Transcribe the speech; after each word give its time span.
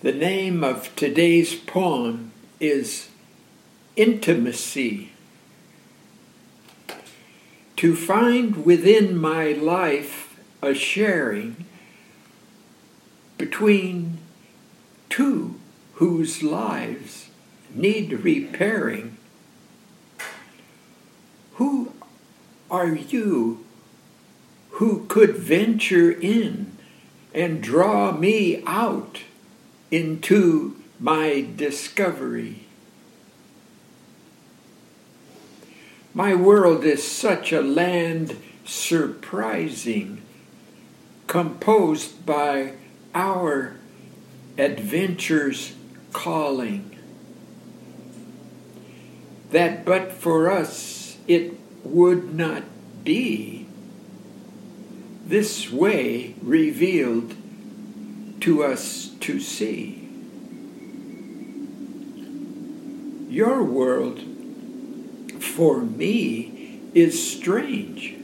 The 0.00 0.12
name 0.12 0.62
of 0.62 0.94
today's 0.94 1.56
poem 1.56 2.30
is 2.60 3.08
Intimacy. 3.96 5.10
To 7.78 7.96
find 7.96 8.64
within 8.64 9.16
my 9.16 9.50
life 9.50 10.38
a 10.62 10.72
sharing 10.72 11.64
between 13.38 14.18
two 15.10 15.58
whose 15.94 16.44
lives 16.44 17.30
need 17.74 18.12
repairing. 18.12 19.16
Who 21.54 21.92
are 22.70 22.94
you 22.94 23.64
who 24.70 25.06
could 25.08 25.34
venture 25.34 26.12
in 26.12 26.76
and 27.34 27.60
draw 27.60 28.12
me 28.12 28.62
out 28.64 29.22
into 29.90 30.76
my 31.00 31.46
discovery? 31.56 32.66
My 36.14 36.34
world 36.34 36.84
is 36.84 37.06
such 37.06 37.52
a 37.52 37.62
land 37.62 38.36
surprising, 38.64 40.22
composed 41.26 42.26
by 42.26 42.72
our 43.14 43.76
adventures 44.58 45.74
calling, 46.12 46.98
that 49.50 49.84
but 49.84 50.12
for 50.12 50.50
us 50.50 51.16
it 51.26 51.54
would 51.84 52.34
not 52.34 52.64
be 53.04 53.66
this 55.24 55.70
way 55.70 56.34
revealed 56.42 57.34
to 58.48 58.64
us 58.64 59.10
to 59.20 59.38
see. 59.38 60.08
Your 63.28 63.62
world, 63.62 64.20
for 65.38 65.82
me, 65.82 66.80
is 66.94 67.30
strange, 67.30 68.14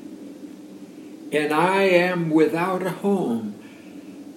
and 1.31 1.53
I 1.53 1.83
am 1.83 2.31
without 2.31 2.83
a 2.83 2.89
home, 2.89 3.55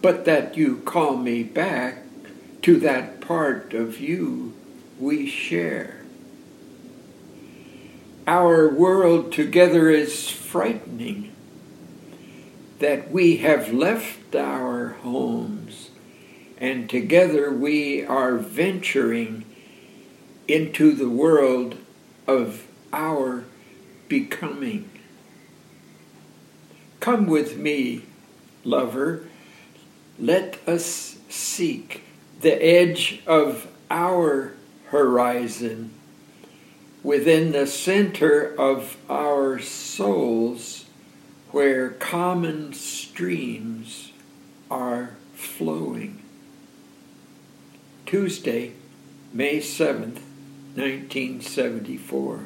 but 0.02 0.26
that 0.26 0.58
you 0.58 0.80
call 0.80 1.16
me 1.16 1.44
back 1.44 2.04
to 2.64 2.78
that 2.82 3.22
part 3.22 3.74
of 3.74 4.02
you 4.02 4.54
we 5.00 5.26
share. 5.26 6.02
Our 8.28 8.68
world 8.68 9.32
together 9.32 9.90
is 9.90 10.30
frightening 10.30 11.34
that 12.80 13.12
we 13.12 13.38
have 13.38 13.74
left 13.74 14.36
our 14.36 14.90
homes 15.02 15.90
and 16.60 16.90
together 16.90 17.52
we 17.52 18.04
are 18.04 18.36
venturing 18.38 19.46
into 20.48 20.94
the 20.94 21.10
world 21.10 21.78
of 22.26 22.68
our 22.92 23.44
becoming. 24.08 24.90
Come 27.00 27.28
with 27.28 27.58
me, 27.58 28.04
lover. 28.64 29.28
Let 30.20 30.60
us 30.68 31.18
seek 31.30 32.04
the 32.42 32.64
edge 32.64 33.22
of 33.28 33.68
our 33.92 34.54
horizon 34.88 35.92
within 37.04 37.52
the 37.52 37.68
center 37.68 38.56
of 38.56 38.98
our 39.10 39.60
souls 39.60 40.87
where 41.52 41.90
common 41.90 42.74
streams 42.74 44.12
are 44.70 45.12
flowing. 45.34 46.22
Tuesday, 48.06 48.74
May 49.34 49.60
7th, 49.60 50.22
1974. 50.76 52.46